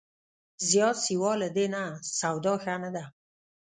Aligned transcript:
زیات 0.69 0.97
سیوا 1.05 1.31
له 1.41 1.47
دې 1.55 1.65
نه، 1.75 1.83
سودا 2.19 2.53
ښه 2.63 2.75
نه 2.83 2.89
ده 2.95 3.03